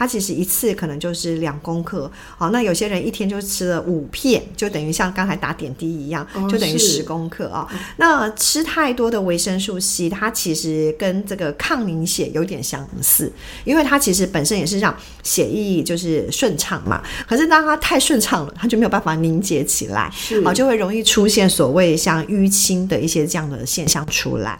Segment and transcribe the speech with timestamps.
[0.00, 7.68] 它其实一次可能就是两公克，好，那有些人一天就吃了五片，就等于像刚才打点滴一样，就等于十公克啊。
[7.70, 13.30] 哦、那吃太多的维生素 C，它其实跟这个抗凝血有点相似，
[13.64, 17.02] 因为它其实本身也是让血液就是顺畅嘛。
[17.28, 20.10] 可是当它太顺畅了，它就没有办法凝结起来，
[20.42, 24.58] 好，就会容易出现所谓像淤青的一些这样的现象出来。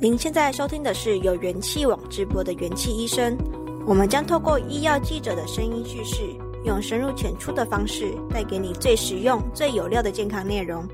[0.00, 3.38] 您现在收听的是由元气网直播的元气医生。
[3.86, 6.22] 我们将透过医药记者的声音叙事，
[6.64, 10.84] 用深入浅出的方式，带给你最实用、最有料的健康内容，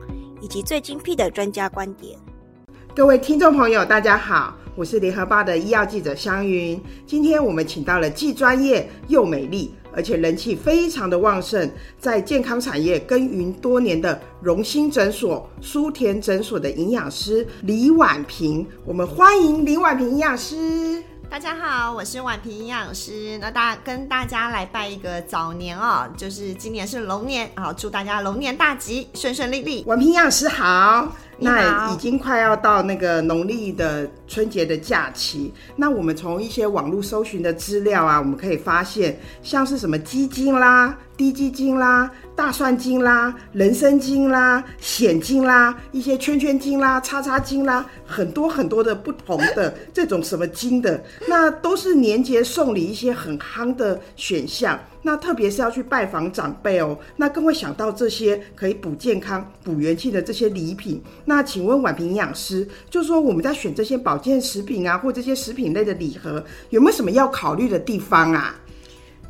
[0.43, 2.19] 以及最精辟的专家观点。
[2.95, 6.79] 各位听众朋友，大家好，我是联合报的医药记者香云。
[7.07, 18.67] 今天我们请到了既专业又美丽，而且人气非常的旺盛，在健康产业耕耘多年的荣兴诊所舒田诊所的营养师李婉萍。
[18.85, 21.03] 我们欢迎李婉萍营养师。
[21.33, 23.39] 大家好，我是宛平营养师。
[23.39, 29.83] 那大跟大家来拜一个早年哦，就是今年是龙年，好，祝大家龙年大吉，顺顺利利。
[29.85, 31.11] 宛平营养师好。
[31.43, 54.79] 那已经快要到那个农历的春节的假期，那我们从一些网络搜寻的资料啊，我们可以发现，像是什么鸡精啦、低鸡精啦、大蒜精啦、人参精啦、鲜精啦、一些圈圈精啦、叉叉精啦，很多很多的不同的这种什么精的，那都是年节送礼一些很夯的选项。
[55.03, 61.03] 那特别是要去拜访长辈哦，那更会想到这些可以补健康、补元气的这些礼品。
[61.25, 68.55] 那请问婉平营养师，就说我们在选这些保健食品啊，或这些食品类的礼盒，有没有什么要考虑的地方啊？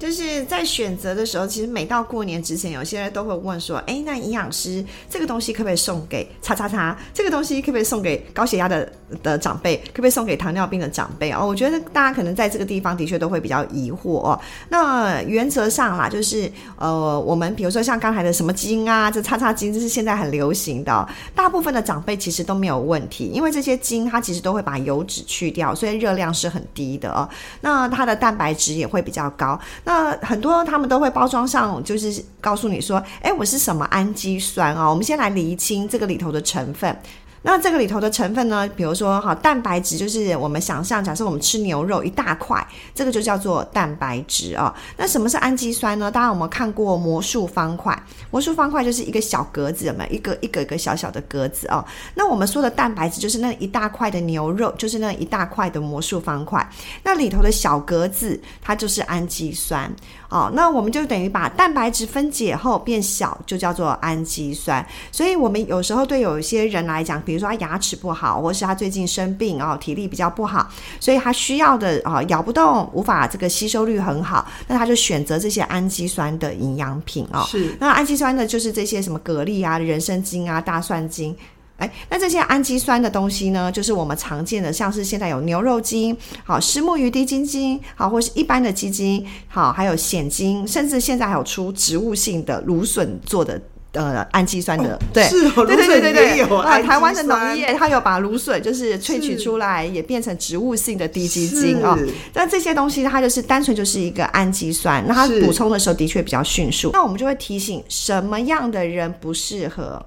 [0.03, 6.99] 就是在选择的时候，其实每到过年之前，有些人都会问说：“哎，那营养师这个东西可不可以送给叉叉叉？
[7.15, 8.93] 这个东西可不可以送给高血压的
[9.23, 9.77] 的长辈？
[9.77, 14.41] 可不可以送给糖尿病的长辈？”哦，我觉得大家可能在这个地方的确都会比较疑惑哦。
[14.71, 27.29] 那原则上啦，就是呃，我们比如说像刚才的什么精啊，这叉叉精，这是现在很流行的，大部分的长辈其实都没有问题，因为这些精它其实都会把油脂去掉，所以热量是很低的哦。
[27.61, 29.57] 那它的蛋白质也会比较高。
[29.85, 34.89] 那那很多他们都会包装上，就是告诉你说，哎，我是什么氨基酸啊？
[34.89, 36.97] 我们先来厘清这个里头的成分。
[37.43, 42.65] 那这个里头的成分呢，比如说哈，蛋白质就是我们想象，假设我们吃牛肉一大块，
[42.95, 44.73] 这个就叫做蛋白质啊。
[44.97, 46.11] 那什么是氨基酸呢？
[46.11, 48.01] 大家有没有看过魔术方块？
[48.31, 50.13] 魔术方块就是一个小格子，有没有？
[50.13, 51.85] 一个一个一个小小的格子哦。
[52.15, 56.67] 那我们说的蛋白质就是那一大块的牛肉，就是那一大块的魔术方块。
[57.03, 59.93] 那里头的小格子，它就是氨基酸。
[60.33, 64.85] 哦，那我们就等于把蛋白质分解后变小，就叫做氨基酸。
[65.11, 70.67] 所以，我们有时候对有一些人来讲，比如说他牙齿不好，或是他最近生病哦，体力比较不好，
[70.99, 77.45] 所以他需要的啊咬不动，无法这个吸收率很好，那他就选择这些氨基酸的营养品啊。
[77.45, 81.37] 是，那氨基酸的就是这些什么蛤蜊啊、人参精啊、大蒜精。
[81.83, 93.61] 哎，那这些氨基酸的东西呢，就是我们常见的，像是现在有牛肉精，好，石目鱼低精精，好，或是一般的鸡精，好，还有蚬精，甚至现在还有出植物性的芦笋做的
[93.95, 101.99] 呃氨基酸的，哦、对，是哦，对对对对对，啊，台湾的农业它有把芦笋就是萃取出来，也变成植物性的滴鸡精哦。
[102.33, 106.91] 那这些东西它就是单纯就是一个氨基酸，那它补充的时候的确比较迅速。
[106.93, 110.01] 那我们就会提醒什么样的人不适合。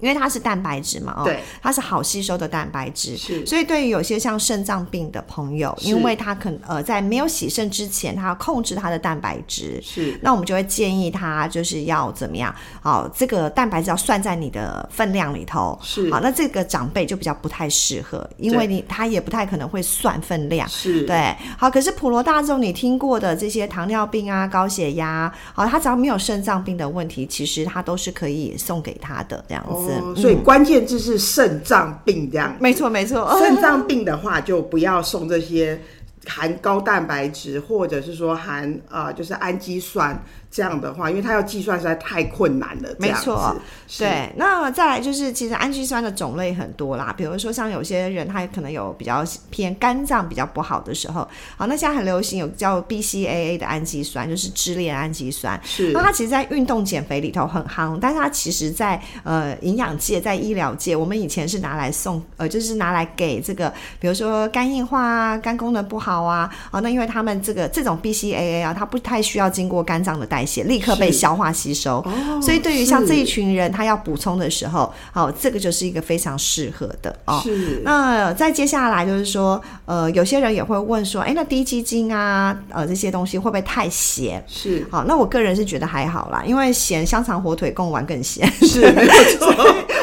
[0.00, 21.02] 因为它是蛋白质嘛，哦，对，它是好吸收的蛋白质，是，所以对于有些像肾脏病的朋友，因为他可能呃在没有洗肾之前，他要控制他的蛋白质，是，那我们就会建议他就是要怎么样，好，这个蛋白质要算在你的分量里头，是，好，那这个长辈就比较不太适合，因为你他也不太可能会算分量，是。
[21.06, 29.70] 对，好，可是普罗大众你听过的这些糖尿病啊、高血压，好，他只要没有肾脏病的问题，其实他都是可以送给他的这样子。
[29.70, 33.36] 哦所以关键字是肾脏病这样，没错没错。
[33.38, 35.80] 肾脏病的话，就不要送这些
[36.26, 42.88] 含高蛋白质或者是说含呃就是氨基酸这样的话，因为它要计算实在太困难了。
[42.98, 43.54] 没错，
[43.98, 44.32] 对。
[44.36, 55.60] 那再来就是，其实氨基酸的种类很多啦，比如说像有些人他可能有比较偏肝脏比较不好的时候，好，那现在很流行有叫 BCAA 的氨基酸，就是支链氨基酸。
[55.64, 55.92] 是。
[55.92, 77.40] 那它其实，在运动减肥里头很夯，但是它其实在呃营养界、在医疗界，我们以前是拿来送呃，就是拿来给这个，比如说肝硬化啊、肝功能不好啊，啊，那因为他们这个这种 BCAA 啊，它不太需要经过肝脏的代谢，立刻被消化吸收，哦、所以对于像这一群人，他要补充的时候，好，这个就是一个非常适合的哦。
[77.42, 77.82] 是。
[77.84, 84.42] 那再接下来就是说，呃，有些人也会问说，哎，那低基金啊，呃，这些东西会不会太咸？
[84.48, 84.86] 是。
[84.90, 88.50] 好，那我个人是觉得还好啦，因为咸香肠火腿贡丸更咸。
[88.62, 89.54] 是，没有 错。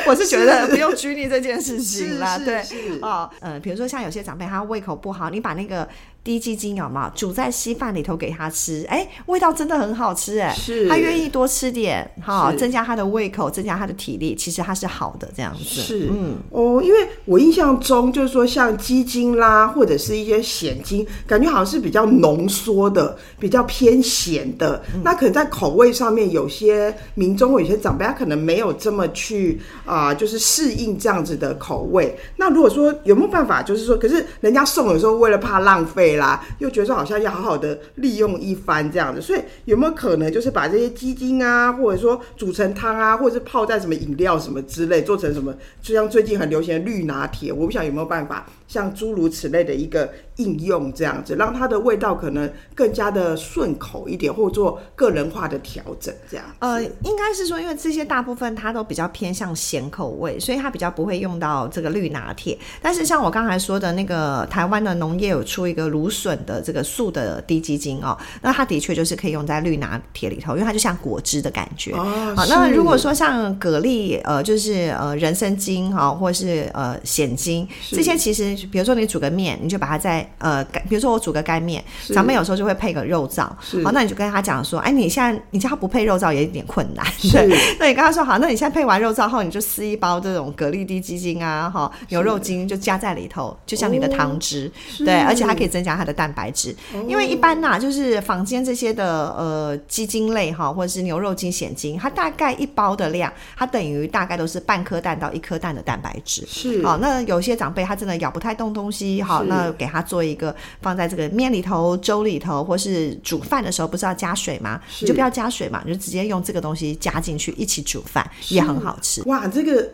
[0.07, 2.38] 我是觉得不用拘泥这件事情啦。
[2.38, 2.63] 是对。
[2.63, 2.75] 是。
[3.01, 5.88] 哦，呃，比如说像有些长辈他胃口不好，你把那个。
[6.25, 8.83] 滴鸡精有没有煮在稀饭里头给他吃？
[8.89, 10.51] 哎、欸，味道真的很好吃哎！
[10.56, 15.63] 是，他愿意多吃点哈，增加他的胃口，增加他的体力，其实他是好的这样子。
[15.63, 24.83] 是，嗯，哦，因为我印象中就是说，像鸡精啦，或者是一些咸精，感觉好像是比较浓缩的，比较偏咸的。
[24.95, 32.18] 嗯、那可能在口味上面，有些民众或有些长辈，他可能没有这么去啊、呃，就是适应这样子的口味。
[32.36, 36.15] 那如果说有没有办法，就是说，可是人家送有时候，为了怕浪费。
[36.18, 48.46] 啦，又觉得说好像要好好的利用一番这样的，所以有没有可能就是把这些鸡精啊，或者说煮成汤啊，或者是泡在什么饮料什么之类，做成什么，就像最近很流行的绿拿铁，我不晓得有没有办法。
[48.68, 56.46] 像诸如此类的一个应用，这样子让它的味道可能更加的顺口一点，或做个人化的调整，这样。
[56.60, 62.58] 呃，应该是说，因为这些大部分它都比较偏向咸口味，所以它比较不会用到这个绿拿铁。
[62.82, 71.94] 但是像我刚才说的那个台湾的农业有出一个芦笋的这个素的低基精哦，那它的确就是可以用在绿拿铁里头，因为它就像果汁的感觉。
[71.94, 78.54] 哦，好，那如果说像蛤蜊，呃，就是呃人参精哈，或是呃蚬精，这些其实。
[78.72, 81.83] 比如说你煮个面，你就把它在呃，比如说我煮个干面，
[82.13, 83.44] 长辈有时候就会配个肉燥，
[83.83, 87.48] 好，那你就跟他讲说，哎，你现在你叫他不配肉燥也有点困难， 对，
[87.80, 96.75] 那你跟他说好，那你现在配完肉燥后，你就撕一包这种蛤蜊滴鸡精啊，哈，牛肉精就加在里头，就像你的汤汁，对，而且它可以增加它的蛋白质，
[97.07, 114.82] 因为一般呐、啊，就是坊间这些的呃鸡精类哈，或者是牛肉精、鲜精，它大概一包的量，它等于大概都是半颗蛋到一颗蛋的蛋白质，是，好，那有些长辈他真的咬不太动东西，好，那给他做一个放在这个面里头、粥里头，或是煮饭的时候，不是要加水吗？
[115.02, 119.22] 你就不要加水嘛，你就直接用这个东西加进去一起煮饭，也很好吃。
[119.28, 119.90] 哇，这个。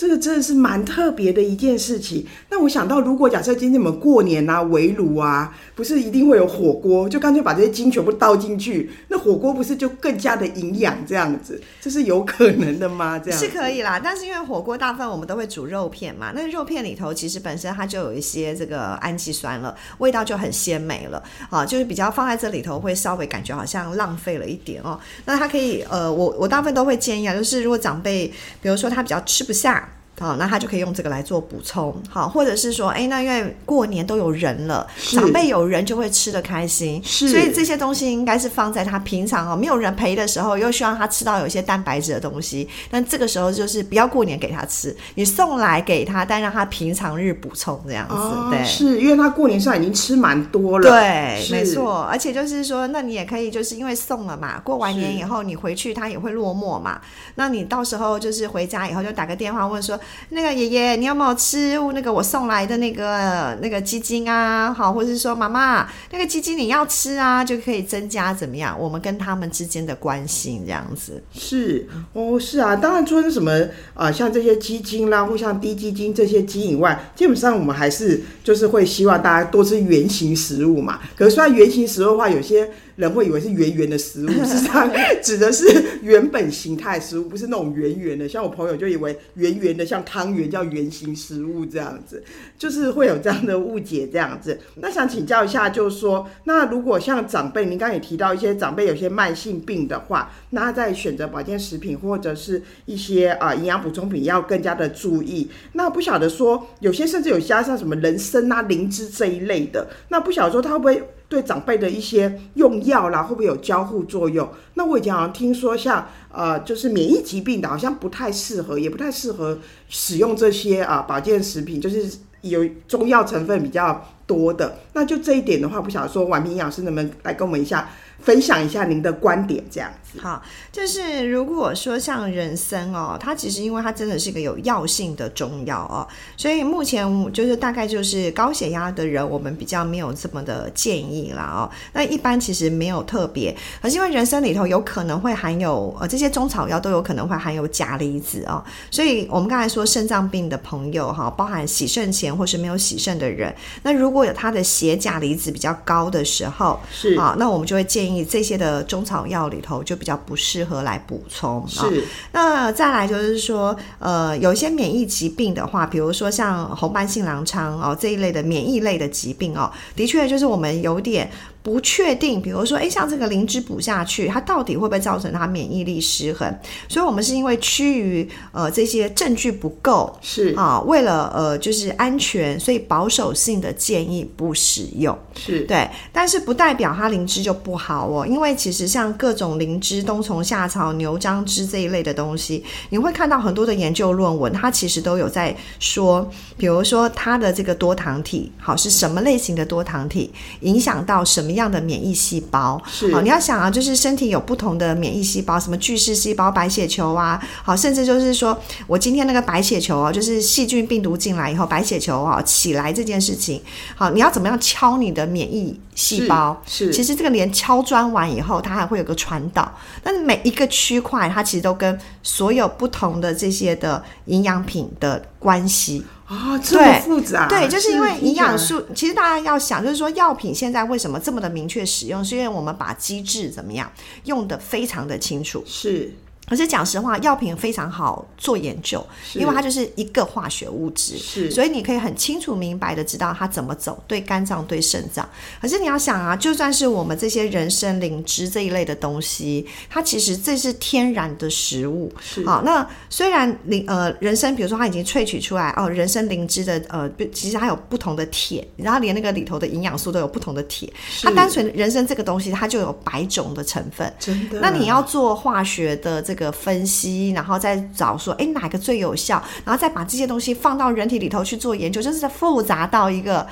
[0.00, 2.24] 这个真的是蛮特别的一件事情。
[2.48, 10.96] 那我想到，如果假设今天我们过年啊，围炉啊，不是一定会有火锅，就干脆把这些精全部倒进去，那火锅不是就更加的营养？
[11.06, 13.18] 这样子，这是有可能的吗？
[13.18, 14.00] 这样是可以啦。
[14.02, 24.98] 但是因为火锅大部分我们都会煮肉片嘛，那肉片里头其实本身它就有一些这个氨基酸了，味道就很鲜美了啊，就是比较放在这里头会稍微感觉好像浪费了一点哦。
[25.26, 28.32] 那它可以呃，我我大部分都会建议啊，就是如果长辈，
[28.62, 29.88] 比如说他比较吃不下。
[30.20, 57.00] 好，那他就可以用这个来做补充，好，或者是说，哎，那因为过年都有人了，长辈有人就会吃的开心，是，所以这些东西应该是放在他平常哦没有人陪的时候，又希望他吃到有一些蛋白质的东西，但这个时候就是不要过年给他吃，你送来给他，但让他平常日补充这样子，哦、对，是因为他过年上已经吃蛮多了，对，没错，而且就是说，那你也可以就是因为送了嘛，过完年以后你回去他也会落寞嘛，
[57.36, 59.98] 那你到时候就是回家以后就打个电话问说。
[60.30, 64.72] 那个爷爷，你有没有吃那个我送来的那个那个鸡精啊？
[64.72, 68.76] 好，或者是说妈妈，那个鸡精你要吃啊，就可以增加怎么样？
[68.78, 71.22] 我们跟他们之间的关系这样子。
[71.32, 73.50] 是哦，是啊，当然除了什么
[73.94, 81.00] 啊、像这些鸡精啦，或像滴鸡精这些精以外，基本上我们还是就是会希望大家多吃原型食物嘛。
[81.16, 82.70] 可是虽然原型食物的话，有些。
[83.00, 84.90] 人会以为是圆圆的食物， 实际上
[85.22, 85.64] 指的是
[86.02, 88.28] 原本形态食物，不是那种圆圆的。
[88.28, 92.22] 像我朋友就以为圆圆的像汤圆叫圆形食物这样子，
[92.58, 94.58] 就是会有这样的误解这样子。
[94.76, 105.50] 那想请教一下，就是说，那如果像长辈，您刚刚也提到一些长辈有些慢性病的话，那在选择保健食品或者是一些啊营养补充品要更加的注意。
[105.72, 111.02] 那不晓得说，有些甚至有加上什么人参啊、灵芝这一类的，那不晓得说它会不会？
[111.30, 114.46] 对长辈的一些用药啦，会不会有交互作用？
[114.74, 124.78] 那我以前好像听说像，呃，就是免疫疾病的，好像不太适合，也不太适合使用这些啊、保健食品，就是有中药成分比较多的。
[124.92, 127.88] 那就这一点的话，不晓得说婉平营养师能不能来跟我们一下
[128.22, 130.20] 分享一下您的观点，这样子。
[130.20, 136.02] 好，就是如果说像人参哦，它其实因为它真的是一个有药性的中药哦，
[136.36, 141.70] 所以目前就是大概就是高血压的人，我们比较没有这么的建议啦哦。
[141.92, 158.09] 那一般其实没有特别，可是因为人参里头有可能会含有呃这些中草药都有可能会含有钾离子哦，所以我们刚才说肾脏病的朋友哈，包含洗肾前或是没有洗肾的人，那如果有他的血钾离子比较高的时候，是啊，那我们就会建议。
[158.24, 161.64] 这些的中草药里头就比较不适合来补充。
[161.68, 161.90] 是，哦，
[162.32, 171.30] 那再来就是说，呃，有一些免疫疾病的话，比如说像红斑性狼疮哦这一类的免疫类的疾病哦，的确就是我们有点。
[171.62, 176.48] 不确定，比如说，哎，像这个灵芝补下去，它到底会不会造成它免疫力失衡？
[176.88, 185.86] 所以，我们是因为趋于呃这些证据不够，是啊，为了呃就是安全，所以保守性的建议不使用，是对。
[186.10, 196.26] 但是不代表它灵芝就不好哦，因为其实像各种灵芝、冬虫夏草、牛樟芝这一类的东西，你会看到很多的研究论文，它其实都有在说，
[196.56, 201.49] 比如说它的这个多糖体，好是什么类型的多糖体，影响到什么。
[201.50, 213.60] 一样的免疫细胞是好，你要想啊，就是身体有不同的免疫细胞，什么巨噬细胞、白血球啊，好，甚至就是说我今天那个白血球啊，就是细菌病毒进来以后，白血球啊起来这件事情，
[213.96, 216.60] 好，你要怎么样敲你的免疫细胞？
[216.66, 219.70] 是，是其实这个连敲砖完以后，它还会有个传导，
[220.02, 226.04] 但是每一个区块，它其实都跟所有不同的这些的营养品的关系。
[226.30, 227.48] 啊、哦，这么复杂？
[227.48, 228.80] 对，就是因为营养素。
[228.94, 233.90] 其实大家要想，就是说药品现在为什么这么的明确使用，是因为我们把机制怎么样
[234.24, 235.60] 用的非常的清楚。
[235.66, 236.14] 是。
[236.48, 245.28] 可是讲实话，药品非常好做研究，因为它就是一个化学物质，是，所以你可以很清楚明白的知道它怎么走，对肝脏、对肾脏。
[245.62, 252.62] 可是你要想啊，就算是我们这些人参、灵芝这一类的东西，它其实这是天然的食物，是啊。
[252.64, 260.92] 那虽然灵呃人参，比如说它已经萃取出来哦，人参灵芝的呃，其实它有不同的铁，然后连那个里头的营养素都有不同的铁。
[261.22, 264.58] 它单纯人参这个东西，它就有百种的成分，真的。
[264.60, 266.54] 那你要做化学的这个。
[266.60, 273.46] 分析，然后再找说，哎，哪个最有效，然后再把这些东西放到人体里头去做研究，就是复杂到一个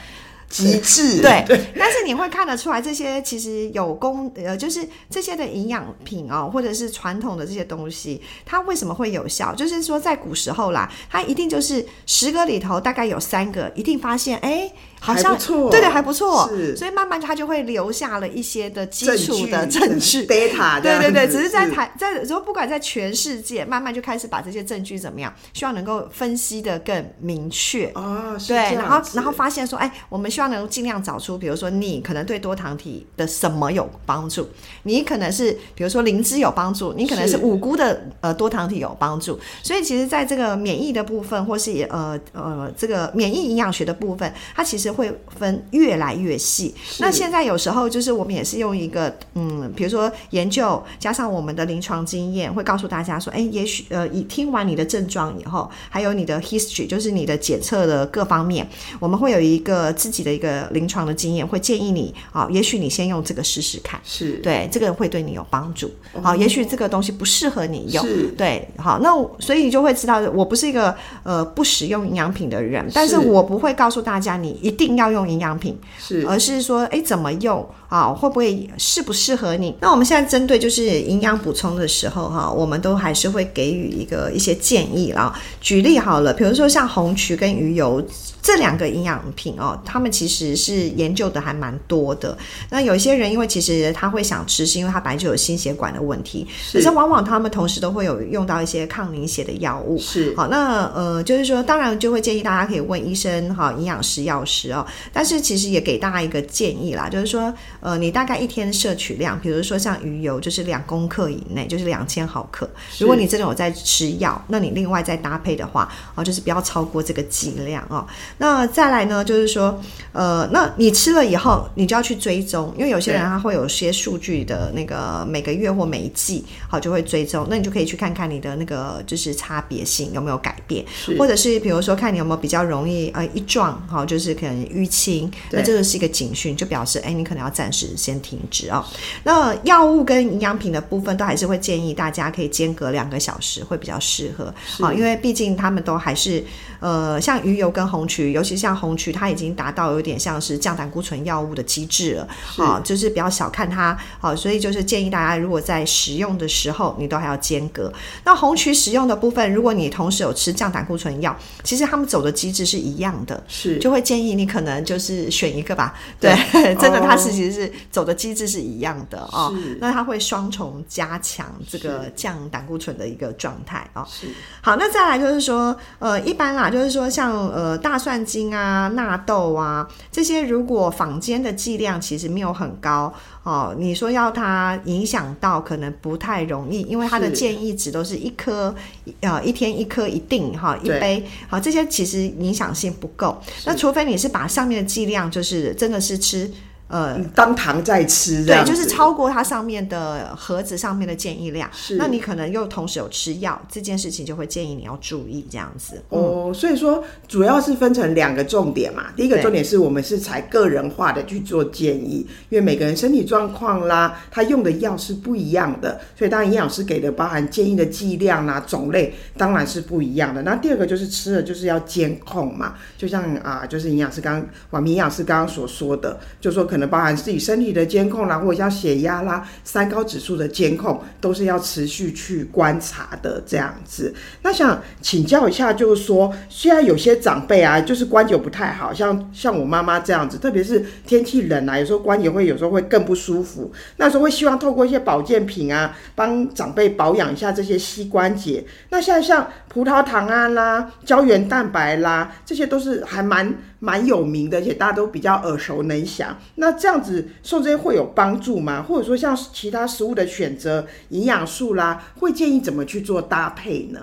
[0.51, 1.23] 极致。
[1.23, 9.55] 对， 对，但是你会看得出来，这些其实有功，呃，就是这些的营养品哦，或者是传统的这些东西，它为什么会有效？
[9.55, 14.71] 就是说，在古时候啦，它一定就是十个里头大概有三个，一定发现，哎。
[15.01, 27.91] 好像不错，对对，还不错，是，所以慢慢他就会留下了一些的基础的证据，data， 对对对，只是在台在说，不管在全世界，慢慢就开始把这些证据怎么样，希望能够分析的更明确。
[27.95, 34.49] 哦，对，然后然后发现说，哎，我们希望能够尽量找出，比如说你可能对多糖体的什么有帮助，
[34.83, 37.39] 你可能是比如说灵芝有帮助，你可能是。
[37.39, 44.88] 五菇的呃多糖体有帮助，所以其实在这个免疫的部分，或是呃呃这个免疫营养学的部分，它其实。
[44.91, 46.75] 会分越来越细。
[46.99, 58.69] 那现在有时候就是我们也是用一个嗯，比如说研究加上我们的临床经验，会告诉大家说，哎，也许呃，以听完你的症状以后，还有你的 history，就是你的检测的各方面，
[58.99, 65.91] 我们会有一个自己的一个临床的经验，会建议你啊、哦，也许你先用这个试试看，是对这个会对你有帮助。
[66.23, 68.05] 好、哦，也许这个东西不适合你用，
[68.37, 74.99] 对，好，那所以你就会知道，我不是一个呃不使用营养品的人，但是我不会告诉大家你一定。
[74.99, 78.09] 要用营养品，是，而是说，哎，怎么用啊？
[78.09, 79.73] 会不会适不适合你？
[79.81, 85.33] 那我们现在针对就是营养补充的时候，哈，我们都还是会给予一个一些建议啦。
[85.61, 88.03] 举例好了，比如说像红曲跟鱼油。
[88.49, 92.35] 这两个营养品哦，他们其实是研究的还蛮多的。
[92.71, 99.99] 那有一些人因为其实他会想吃，是因为他本来就有心血管的问题，可是往往他们同时都会有用到一些抗凝血的药物。
[99.99, 104.87] 是好，那呃，就是说，当然就会建议大家可以问医生哈，营养师、药师哦。
[105.13, 112.67] 但是其实也给大家一个建议啦，就是说，呃，你大概一天摄取量，比如说像鱼油，就是两公克以内，就是两千毫克。
[112.99, 118.07] 如果你真的有在吃药，那你另外再搭配的话，哦，就是不要超过这个剂量哦。
[118.39, 119.81] 那再来呢，就是说，
[120.13, 130.85] 呃，那你吃了以后，你就要去追踪，因为有些人他会有些数据的那个每个月或每一季，好就会追踪，那你就可以去看看你的那个就是差别性有没有改变，
[131.19, 138.85] 或者是比如说看你有没有比较容易呃一撞，好就是可能淤青，那这个是一个警讯，就表示哎你可能要暂时先停止哦。
[139.25, 146.45] 那药物跟营养品的部分都还是会建议大家可以间隔两个小时会比较适合，好，因为毕竟他们都还是
[146.79, 148.28] 呃像鱼油跟红曲。
[148.29, 154.35] 曲，尤其像红曲，它已经达到有点像是降胆固醇药物的机制了啊，就是不要小看它啊。
[154.37, 157.93] 所以就是建议大家，如果在使用的时候，你都还要间隔。
[158.25, 165.95] 那红曲使用的部分，如果你同时有吃降胆固醇药，其实他们走的机制是一样的，是就会建议你可能就是选一个吧。
[166.21, 169.55] 对，对 真的，它是其实是走的机制是一样的哦。
[169.81, 174.07] 那它会双重加强这个降胆固醇的一个状态啊。
[174.11, 174.27] 是，
[174.61, 188.75] 好，那再来就是说，呃，一般啦，就是说像呃大蒜精啊、纳豆啊这些，如果坊间的剂量其实没有很高哦，你说要它影响到，可能不太容易，因为它的建议值都是一颗，
[189.21, 193.41] 呃，一天一颗一定哈，一杯，好，这些其实影响性不够。
[193.65, 196.51] 那除非你是把上面的剂量，就是真的是吃。
[196.89, 206.03] 呃，当糖在吃，对，就是超过它上面的盒子上面的建议量，是，那你可能又同时有吃药，这件事情就会建议你要注意这样子。
[206.09, 220.41] 哦、嗯，所以说主要是分成两个重点嘛，第一个重点是我们是采个人化的去做建议，因为每个人身体状况啦，他用的药是不一样的，所以当然营养师给的包含建议的剂量啦、种类，当然是不一样的。
[220.41, 226.78] 那第二个就是吃了就是要监控嘛，就像啊，就是营养师刚我们营养师刚刚所说的，就说可能。
[226.79, 234.15] 可能包含自己身体的监控啦，或者像血压啦、三高指数的监控，都是要持续去观察的这样子。
[234.43, 243.73] 那想请教一下，就是说，现在有些长辈啊，就是关节不太好，像像我妈妈这样子，特别是天气冷啊，有时候关节会有时候会更不舒服。
[243.97, 248.65] 那时候会希望透过一些保健品啊，帮长辈保养一下这些膝关节。
[248.91, 256.37] 那现在像葡萄糖胺啦、胶原蛋白啦，这些都是还蛮蛮有名的，而且大家都比较耳熟能详。
[256.57, 258.83] 那这样子送这些会有帮助吗？
[258.83, 264.01] 或者说像其他食物的选择、营养素啦，会建议怎么去做搭配呢？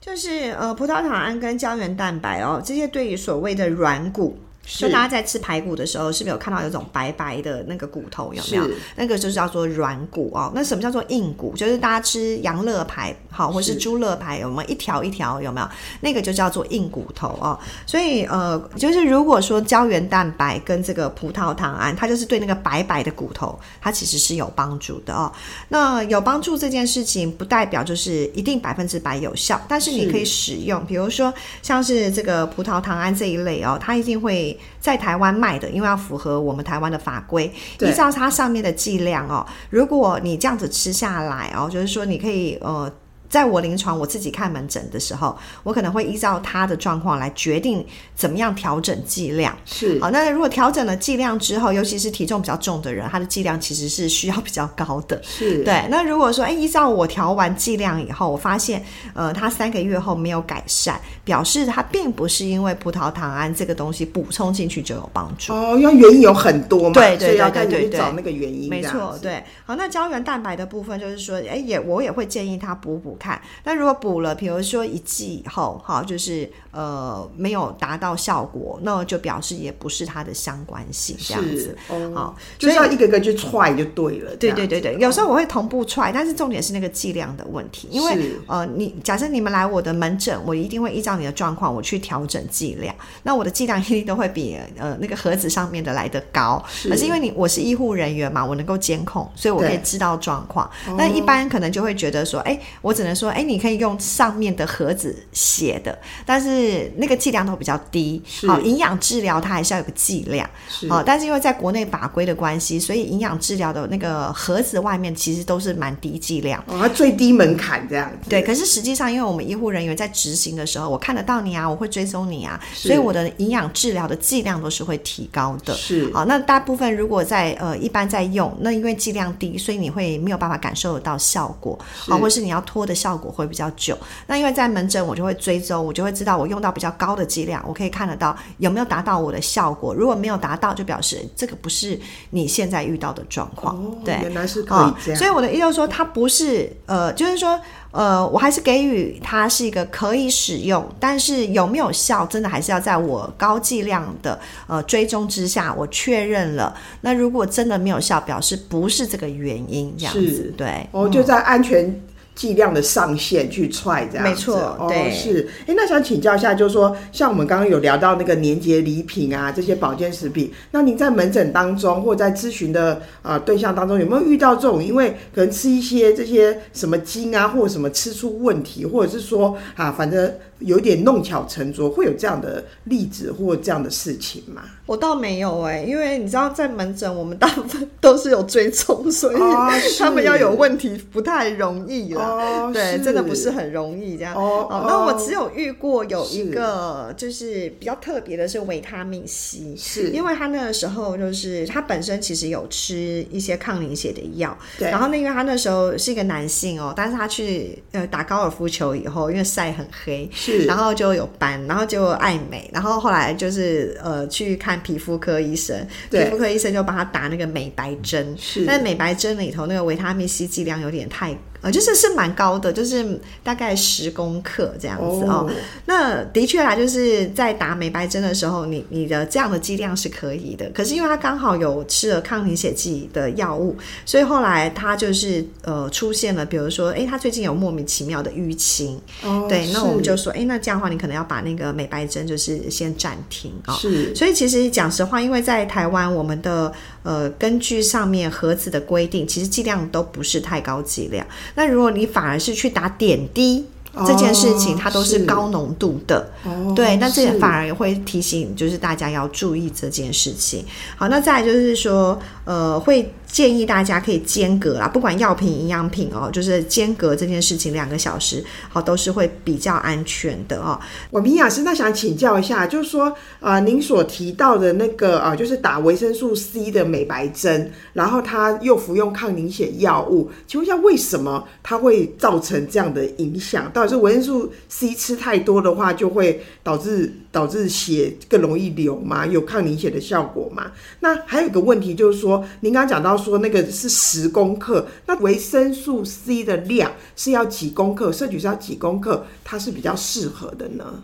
[0.00, 4.38] 就是呃，葡萄糖胺跟胶原蛋白哦，这些对于所谓的软骨。
[4.66, 8.32] 所以大家在吃排骨的时候，是不是有看到有种白白的那个骨头？
[8.32, 8.64] 有没有？
[8.94, 10.52] 那个就是叫做软骨哦。
[10.54, 11.56] 那什么叫做硬骨？
[11.56, 15.42] 就是大家吃羊肋排，好，或是猪肋排，有没有一条一条？
[15.42, 15.68] 有没有？
[16.00, 17.58] 那个就叫做硬骨头哦。
[17.84, 25.32] 所以呃，就是如果说胶原蛋白跟这个葡萄糖胺，它就是对那个白白的骨头，它其实是有帮助的哦。
[25.70, 34.49] 那有帮助这件事情，不代表就是一定百分之百有效，但是你可以使用，比如说像是这个葡萄糖胺这一类哦，它一定会。
[34.78, 42.90] 在台湾卖的，因为要符合我们台湾的法规，依照它上面的剂量哦，如果你这样子吃下来哦，就是说你可以呃。
[43.30, 49.56] 在我临床我自己看门诊的时候，我可能会依照他的状况来决定怎么样调整剂量。
[49.64, 55.22] 是好，那如果调整了剂量之后，尤其是体重比较重的人，他的剂量其实是需要比较高的。
[55.22, 55.86] 是对。
[55.88, 65.52] 那如果说，哎，依照我调完剂量以后，我发现，呃，他三个月后没有改善，表示他并不是因为葡萄糖胺这个东西补充进去就有帮助。
[65.52, 68.68] 哦，因为原因有很多嘛，对对对对对，所以要去找那个原因。
[68.68, 69.40] 没错，对。
[69.64, 73.16] 好，那胶原蛋白的部分就是说，哎，也我也会建议他补补。
[73.20, 84.34] 看，那如果补了，比如说一剂以后，哈，就是呃没有达到效果，那就表示也不是它的相关性这样子，哦，好，就是要一个个去踹就对了。
[84.36, 100.70] 对对对对，有时候我会同步踹，但是重点是那个剂量的问题，因为呃，你假设你们来我的门诊，我一定会依照你的状况，我去调整剂量，那我的剂量一定都会比呃那个盒子上面的来的高，可是因为你我是医护人员嘛，我能够监控，所以我可以知道状况。
[100.96, 103.96] 那一般可能就会觉得说，哎，我只能说，哎，你可以用。
[104.00, 105.96] 上面的盒子写的，
[106.26, 108.20] 但是那个剂量都比较低。
[108.46, 110.48] 好，营养治疗它还是要有个剂量。
[110.88, 116.62] 好，但是因为在国内法规的关系，所以营养治疗的那个盒子外面其实都是蛮低剂量。
[116.66, 118.28] 哦，它最低门槛这样子。
[118.28, 125.74] 对，可是实际上，因为我们医护人员在执行的时候，我看得到你啊，我会追踪你啊，所以我的营养治疗的剂量都是会提高的。
[125.74, 126.10] 是。
[126.12, 131.78] 好，那大部分如果在呃一般在用，那因为剂量低，所以你会没有办法感受得到效果。
[132.06, 133.96] 好，或是你要拖的效果会比较久。
[134.26, 139.94] 那因为在门诊，我就会追踪，我就会知道我用到比较高的剂量，我可以看得到有没有达到我的效果。
[139.94, 141.98] 如果没有达到，就表示这个不是
[142.30, 143.74] 你现在遇到的状况。
[143.76, 145.16] 哦，对，原来是可以这样。
[145.16, 147.58] 哦，所以我的意思说，它不是呃，就是说
[147.92, 156.74] 呃，我还是给予它是一个可以使用，但是有没有效，真的还是要在我高剂量的呃追踪之下，我确认了。
[157.00, 160.86] 那如果真的没有效，表示不是这个原因，这样子对。
[160.92, 162.02] 哦，就在安全。
[162.30, 165.48] 嗯剂量的上限去踹这样子，没错，对，哦、是。
[165.66, 180.32] 哎，那想请教一下，就是说，像我们刚刚有聊到那个年节礼品啊，这些保健食品，那您在门诊当中或在咨询的啊、呃、对象当中，有没有遇到这种，因为可能吃一些这些什么精啊，或者什么吃出问题，或者是说啊，反正。
[180.60, 184.62] 有点弄巧成拙，会有这样的例子或这样的事情吗？
[184.86, 189.36] 我倒没有哎、欸，因为你知道，在门诊我们大部分都是有追踪，所以
[189.98, 192.20] 他们要有问题不太容易了。
[192.20, 194.34] 哦、对，真的不是很容易这样。
[194.34, 204.90] 哦，哦那我只有遇过有一个，就是比较特别的是维他命 C，是因为他那个时候就是他本身其实有吃一些抗凝血的药，对。
[204.90, 214.80] 然后那因为他那时候是一个男性哦，但是他去呃打高尔夫球以后，因为晒很黑，是，然后就有斑，然后就爱美，然后后来就是呃去看。
[214.80, 221.36] 皮肤科医生，皮肤科医生就帮他打那个美白针，是，但美白针里头那个维他命 C 剂量有点太。
[221.62, 225.40] 呃，就是是蛮高的，就是大概十公克这样子哦。
[225.40, 225.50] Oh.
[225.86, 230.70] 那的确啦，就是在打美白针的时候，你你的这样的剂量是可以的。
[230.74, 238.98] 可是因为他刚好有吃了抗凝血剂的药物，所以后来他就是呃出现了，比如说，哎，他最近有莫名其妙的淤青。
[239.22, 239.40] 哦。
[239.40, 243.74] Oh, 对，那我们就说，哎，那这样的话，你可能要把那个美白针就是先暂停啊。
[243.74, 244.14] 哦、是。
[244.14, 251.26] 所以其实讲实话，因为在台湾，我们的呃根据上面盒子的规定，其实剂量都不是太高剂量。
[251.54, 260.64] 那如果你反而是去打点滴，哦、这件事情，它都是高浓度的，哦、对，那这也反而会提醒，就是大家要注意这件事情。
[260.96, 263.12] 好，那再来就是说，呃，会。
[263.30, 270.78] 建议大家可以间隔啦，不管药品、营养品哦，就是间隔这件事情两个小时，好，都是会比较安全的哦。
[271.10, 283.70] 我们营养师那想请教一下，就是说，呃，您所提到的那个啊、就是打维生素 C 的美白针，然后他又服用抗凝血药物，请问一下，为什么它会造成这样的影响？
[283.72, 289.24] 到底是维生素 C 吃太多的话，就会导致导致血更容易流吗？
[289.24, 290.72] 有抗凝血的效果吗？
[290.98, 293.20] 那还有一个问题就是说，您刚刚讲到。
[293.20, 298.10] 说那个是十公克，那维生素 C 的量是要几公克？
[298.10, 299.26] 摄取是要几公克？
[299.44, 301.02] 它是比较适合的呢？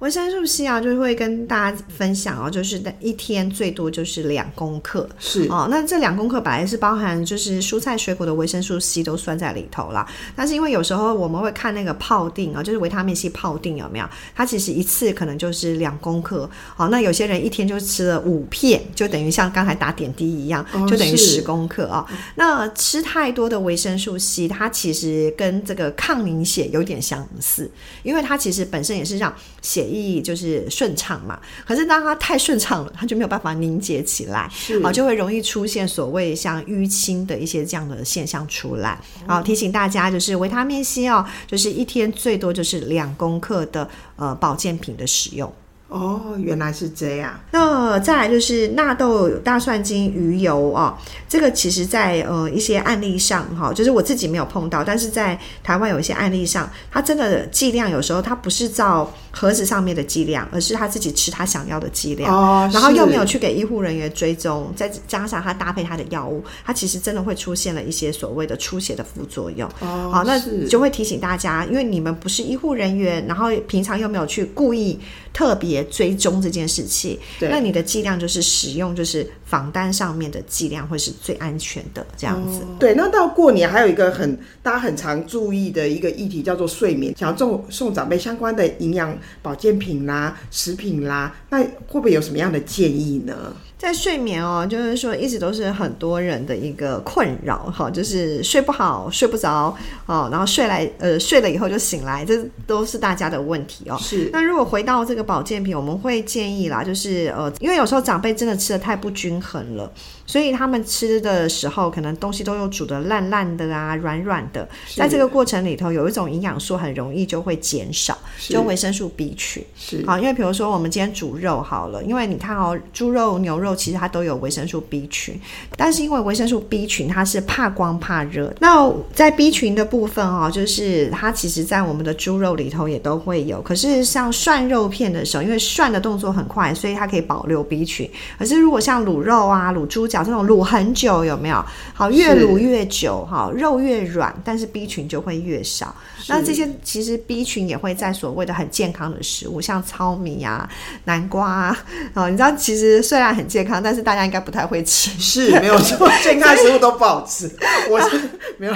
[0.00, 5.68] 维生素 C 啊，就会跟大家分享哦，就是一天最多就是两公克，是哦。
[5.70, 10.06] 那这两公克本来是包含就是蔬菜水果的维生素 C 都算在里头啦。
[10.34, 14.06] 但是因为有时候我们会看那个泡定啊，就是维他命 C 泡定有没有？
[14.34, 16.88] 它其实一次可能就是两公克，哦。
[16.88, 22.04] 那有些人一天就吃了五片，就等于像刚才打点滴一样，就等于十公克啊。
[22.06, 27.70] 哦，那吃太多的维生素 C，它其实跟这个抗凝血有点相似，
[28.02, 29.85] 因为它其实本身也是让血。
[29.86, 38.98] 意就是顺畅嘛，可是当它太顺畅了，它就没有办法凝结起来，是啊，就会容易出现所谓像淤青的一些这样的现象出来。
[39.26, 45.52] 好，提醒大家就是维他命 C 哦，就是一天最多就是两公克的呃保健品的使用。
[45.88, 47.38] 哦，原来是这样。
[47.52, 50.92] 那再来就是纳豆、大蒜精、鱼油、哦，
[51.28, 69.70] 这个其实在呃一些案例上哈，就是我自己没有碰到，但是在台湾有一些案例上，它真的剂量有时候它不是照盒子上面的剂量，而是他自己吃他想要的剂量，哦、然后又没有去给医护人员追踪，再加上他搭配他的药物，他其实真的会出现了一些所谓的出血的副作用。
[69.78, 74.98] 哦，好，那就会提醒大家，因为你们不是医护人员，然后平常又没有去故意。
[75.32, 82.60] 特别追踪这件事情，那你的剂量就是使用就是房单上面的剂量会是最安全的这样子。
[82.60, 93.34] 哦、对，那到过年还有一个很大家很常注意的一个议题叫做睡眠，想要送送长辈相关的营养保健品啦、食品啦，那会不会有什么样的建议呢？
[93.78, 103.98] 在睡眠哦，就是说一直都是很多人的一个困扰哈，就是睡不好、睡不着哦，然后睡来呃睡了以后就醒来，这都是大家的问题哦。
[104.00, 104.30] 是。
[104.32, 109.92] 那如果回到这个保健品，我们会建议啦，就是呃，因为有时候长辈真的吃的太不均衡了。
[110.26, 114.68] 所以他们吃的时候，可能东西都有煮的烂烂的啊，软软的。
[114.94, 119.64] 在这个过程里头，有一种营养素很容易就会减少，就维生素 B 群。
[119.76, 125.40] 是好，因为比如说我们今天煮肉好了，因为你看哦，猪肉、牛肉其实它都有维生素 B 群，
[125.76, 128.52] 但是因为维生素 B 群它是怕光怕热。
[128.58, 133.62] 那在 B 群的部分哦，就是它其实在我们的猪肉里头也都会有。
[133.62, 138.10] 可是像涮肉片的时候，因为涮的动作很快，所以它可以保留 B 群。
[138.38, 141.64] 可是如果像卤肉啊、卤猪脚，这种卤很久有没有？
[141.94, 145.94] 好，越卤越久，哈，肉越软，但是 B 群就会越少。
[146.28, 150.68] 那这些其实 B 群也会在所谓的很健康的食物，像糙米啊、
[151.04, 157.50] 南瓜啊，哦，你知道，其实虽然很健康，但是大家应该不太会吃，是没有错，健康食物都不好吃。
[157.90, 158.20] 我 是
[158.58, 158.74] 没有，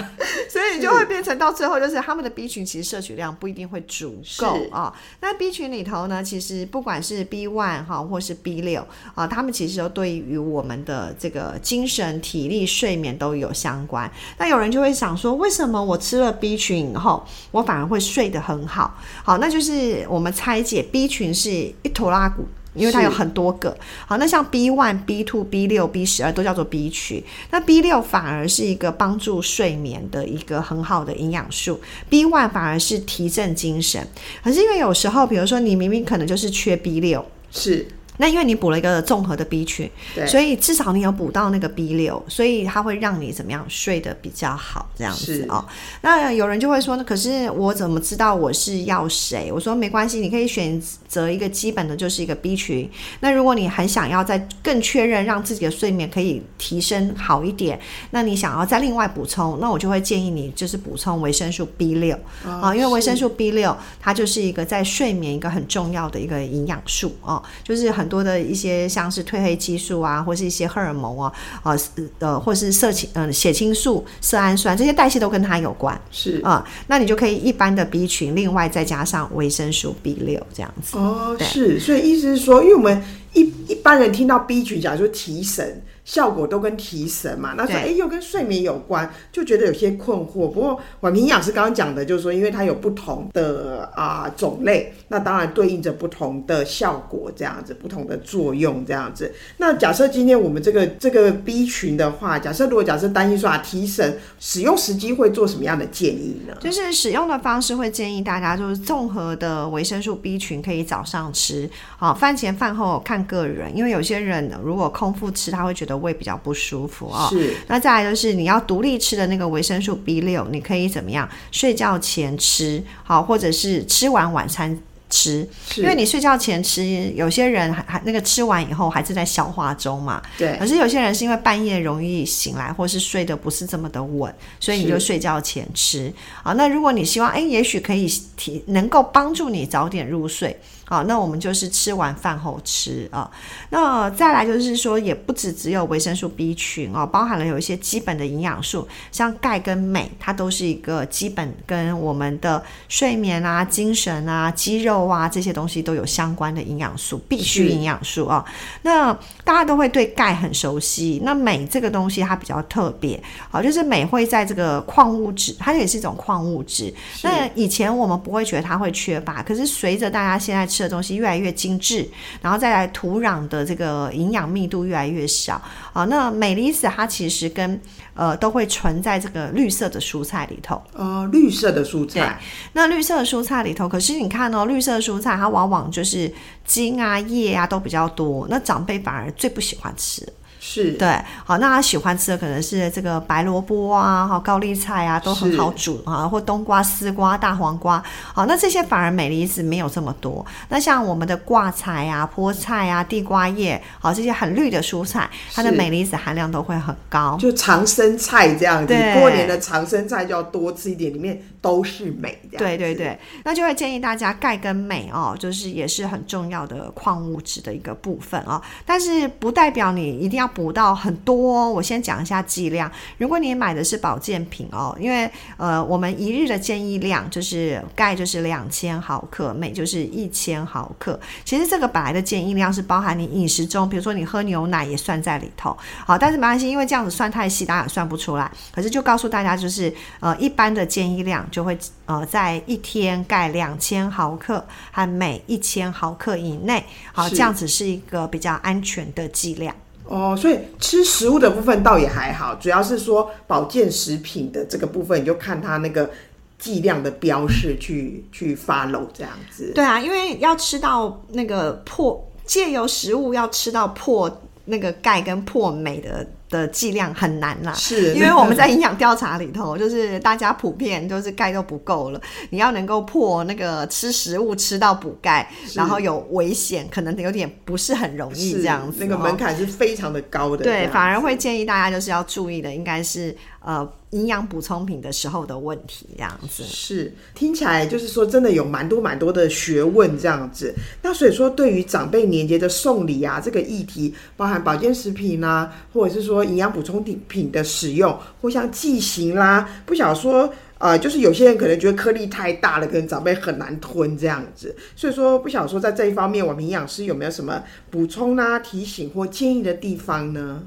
[0.48, 4.92] 所以你就会变成到最后，就是他们的 B 群其实摄取量不一定会足够啊。
[5.20, 11.29] 那 B 群里头呢，其实不管是 B one 哈，或是 B 六啊，他们其实都对于我们的这个
[11.62, 14.10] 精神、体力、睡眠都有相关。
[14.38, 18.98] 那有人就会想说，为什么我吃了 B 群以后，我反而会睡得很好？
[19.22, 22.46] 好，那就是我们拆解 B 群是一头拉骨。
[22.72, 34.06] 因为它有很多个，好，那像 B one、B two、B 六、B 十二都叫做 B 群，那 B 六反而是一个帮助睡眠的一个很好的营养素，B one 反而是提振精神。
[34.44, 37.88] 可是因为有时候，比如说你明明可能就是缺 B 六，是。
[38.20, 39.90] 那因为你补了一个综合的 B 群，
[40.26, 45.64] 所以至少你有补到那个 B 六，所以它会让你怎么样睡得比较好，这样子哦。
[46.02, 49.50] 那有人就会说，呢可是我怎么知道我是要谁？
[49.50, 50.78] 我说没关系，你可以选
[51.08, 52.90] 择一个基本的，就是一个 B 群。
[53.20, 57.80] 那如果你很想要再更确认，让自己的睡眠可以提升好一点，
[58.10, 68.09] 那你想要再另外补充，那我就会建议你就是补充维生素 B 六啊，因为维生素 B 六它就是一个在睡眠一个很重要的一个营养素哦，就是很。
[68.10, 71.78] 多的一些像是褪黑激素啊，或是一些荷尔蒙啊，呃
[72.18, 80.98] 呃，或是色情呃血清素、色氨酸这些代谢都跟它有关，是啊、呃，那你就可以一般的 B 群，另外再加上维生素 B 六这样子。
[80.98, 85.82] 哦，是，所以意思是说，因为我们一一般人听到 B 群，假如说提神。
[86.04, 90.50] 效果都跟提神嘛，那说哎又跟睡眠有关，就觉得有些困惑。
[90.50, 99.30] 不过婉平营养师刚刚讲的，就是说，因为它有不同的啊、呃、种类，那当然对应着不同的效果，这样子，不同的作用，这样子。
[99.58, 106.56] 那假设今天我们这个这个 B 群的话，假设如果假设担心说啊提神，使用时机会做什么样的建议呢？
[106.60, 115.89] 就是使用的方式会建议大家就是综合的维生素 B 群可以早上吃，好饭前饭后看个人，因为有些人如果空腹吃，他会觉得。
[115.96, 117.28] 胃比较不舒服哦。
[117.30, 121.28] 是，那再来就是你要独立吃的那个维生素 B 六，你可以怎么样？
[121.50, 124.78] 睡觉前吃，好，或者是吃完晚餐
[125.10, 125.46] 吃。
[125.76, 126.82] 因为你睡觉前吃，
[127.14, 130.22] 有些人还还那个吃完以后还是在消化中嘛。
[130.38, 130.56] 对。
[130.58, 136.10] 可是有些人是因为半夜容易醒来，或是睡得不是这么的稳，所以你就睡觉前吃。
[136.42, 140.58] 啊，那如果你希望，哎，也许可以提能够帮助你早点入睡。
[140.84, 143.30] 好，那我们就是吃完饭后吃啊。
[143.68, 158.44] 那再来就是说，也不止只有维生素 B 群哦，包含了有一些基本的营养素，像钙跟镁，它都是一个基本跟我们的睡眠啊、精神啊、肌肉啊这些东西都有相关的营养素，必需营养素啊。
[158.82, 159.12] 那
[159.44, 166.92] 大家都会对钙很熟悉，那镁这个东西它比较特别，好，就是镁会在这个矿物质，它也是一种矿物质。
[167.22, 172.08] 那以前我们不会觉得它会缺乏，可是随着大家现在吃的东西越来越精致，
[172.40, 175.60] 然后再来土壤的这个营养密度越来越少
[175.92, 176.04] 啊。
[176.04, 177.80] 那镁离子它其实跟
[178.14, 180.80] 呃都会存在这个绿色的蔬菜里头。
[180.94, 182.40] 呃，绿色的蔬菜。
[182.72, 186.32] 那绿色的蔬菜里头，可是你看哦，绿色的蔬菜它往往就是
[186.64, 190.26] 茎啊、叶啊都比较多，那长辈反而最不喜欢吃。
[190.72, 198.00] 是对，好，那他喜欢吃的可能是这个白萝卜啊，哈高丽菜啊，都很好煮啊，或冬瓜、丝瓜、大黄瓜，
[198.32, 200.46] 好，那这些反而镁离子没有这么多。
[200.68, 207.36] 那像我们的挂菜啊、菠菜啊、地瓜叶，好，这些很绿的蔬菜，它的镁离子含量都会很高。
[207.40, 212.38] 就长生菜这样子，过年的长生菜就要多吃一点，里面都是镁。
[212.56, 218.62] 对对对，那就会建议大家钙跟镁哦，就是也是很重要的矿物质的一个部分哦。
[218.86, 220.48] 但是不代表你一定要。
[220.60, 222.92] 补到很多哦，我先讲一下剂量。
[223.16, 231.18] 如果你买的是保健品哦，因为呃，我们一日的建议量就是钙就是两千毫克，镁就是一千毫克。
[231.46, 235.74] 其实这个本来的建议量是包含你饮食中，比如说你喝牛奶也算在里头。
[236.04, 238.52] 好，但是没关系，因为这样子算太细，大家也算不出来。
[238.70, 246.84] 可是就告诉大家，就是呃，一般的建议量就会呃，在一天钙两千毫克和镁一千毫克以内。
[247.14, 249.74] 好，这样子是一个比较安全的剂量。
[250.10, 256.10] 哦，所以吃食物的部分倒也还好，主要是说保健食品的这个部分，你就看它那个
[256.58, 259.70] 剂量的标示去去 follow 这样子。
[259.72, 266.26] 对啊，因为要吃到那个破，借由食物要吃到破那个钙跟破镁的。
[266.50, 280.64] 的剂量很难啦，是因为我们在营养调查里头，就是大家普遍就是钙都不够了，你要能够破那个吃食物吃到补钙，然后有危险，可能有点不是很容易这样子，那个门槛是非常的高的。
[280.64, 283.34] 对，反而会建议大家就是要注意的，应该是
[283.64, 286.62] 呃营养补充品的时候的问题这样子。
[286.64, 290.74] 是听起来就是说真的有蛮多蛮多的学问这样子。
[291.00, 296.44] 那所以说对于长辈年节的送礼啊这个议题，包含保健食品啊，或者是说。
[296.50, 304.74] 营养补充品的使用，或像剂型啦，不想说呃，就是有些人可能觉得颗粒太大了，可能长辈很难吞这样子。
[304.96, 310.62] 所以说，不想说在这一方面，我们营养师有没有什么补充啊、提醒或建议的地方呢？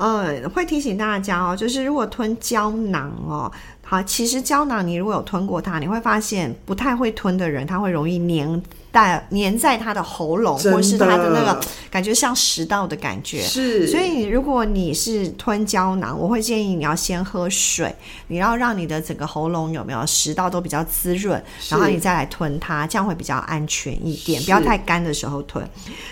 [0.00, 3.52] 呃，会提醒大家哦，就是如果吞胶囊哦。
[3.82, 11.60] 好，其实胶囊你如果有吞过它，你会发现不太会吞的人，他会容易黏在黏在他的喉咙，或是他的那个
[11.90, 13.42] 感觉像食道的感觉。
[13.42, 17.92] 是，所以如果你是吞胶囊，我会建议你要先喝水，
[18.28, 25.68] 你要让你的整个喉咙有没有食道都比较滋润，然后你再来吞它，这样会比较安全一点，不要太干的时候吞。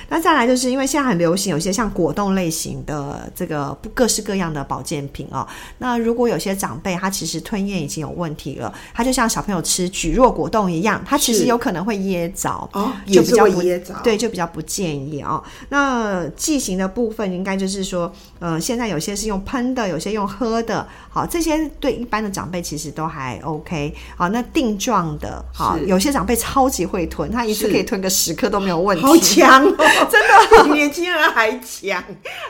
[0.08, 5.46] 那再来就是因为现在很流行有些像果冻类型的这个各式各样的保健品哦，
[5.78, 15.42] 那如果有些长辈他其实吞咽已经有问题了，他就像小朋友吃蒟蒻果冻一样，他其实有可能会噎着，哦，就比较不噎着，对，就比较不建议哦。
[15.68, 23.94] 那剂型的部分应该就是说，呃，现在有些是用喷的，有些用喝的，好，这些对一般的长辈其实都还 OK。
[24.16, 29.76] 好，那定状的，好，有些长辈超级会吞，他一次可以吞个十颗都没有问题，好强哦，
[30.10, 30.28] 真的。
[30.64, 32.02] 比年轻人还强，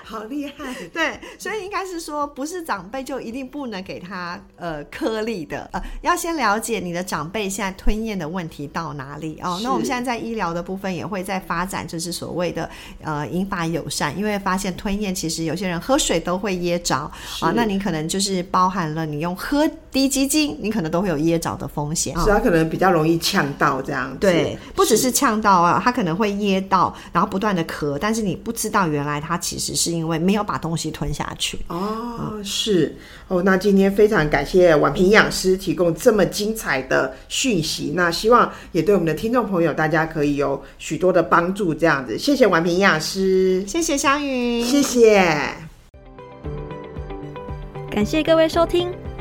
[0.05, 0.53] 好厉害。
[0.93, 1.08] 对，
[1.39, 9.61] 所以应该是说，不是长辈就一定不能给他呃颗粒的，呃，要先了解你的长辈现在吞咽的问题到哪里哦。
[9.63, 12.69] 那我们现在在医疗的部分也会在发展，就是所谓的
[13.03, 24.19] 呃引发友善，因为发现吞咽其实有些人喝水都会噎着啊，哦，那你可能就是包含了你用喝滴鸡精，你可能都会有噎着的风险，是它可能比较容易呛到这样子。
[24.21, 31.59] 对，不只是呛到啊，它可能会噎到，然后不断的咳，但是你不知道原来它其实是因为没有把东西吞下去。
[31.69, 32.97] 哦，嗯，是
[33.29, 41.73] 哦，那今天非常感谢婉平营养师提供这么精彩的讯息，那希望也对我们的听众朋友大家可以有许多的帮助。
[41.73, 45.55] 这样子，谢谢婉平营养师，谢谢香云，谢谢，
[47.91, 48.91] 感谢各位收听。